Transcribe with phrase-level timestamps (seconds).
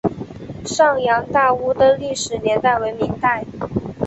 [0.65, 3.45] 上洋大屋的历史年代为明代。